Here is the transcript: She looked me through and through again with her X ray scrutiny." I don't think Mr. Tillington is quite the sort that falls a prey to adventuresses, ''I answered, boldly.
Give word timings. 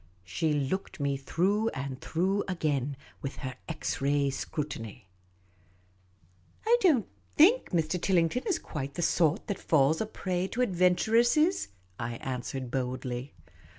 She 0.23 0.51
looked 0.51 0.99
me 0.99 1.15
through 1.15 1.69
and 1.75 2.01
through 2.01 2.43
again 2.47 2.97
with 3.21 3.35
her 3.45 3.53
X 3.69 4.01
ray 4.01 4.31
scrutiny." 4.31 5.07
I 6.65 6.75
don't 6.81 7.07
think 7.35 7.69
Mr. 7.69 8.01
Tillington 8.01 8.47
is 8.47 8.57
quite 8.57 8.95
the 8.95 9.03
sort 9.03 9.45
that 9.45 9.59
falls 9.59 10.01
a 10.01 10.07
prey 10.07 10.47
to 10.47 10.63
adventuresses, 10.63 11.67
''I 12.09 12.15
answered, 12.15 12.71
boldly. 12.71 13.35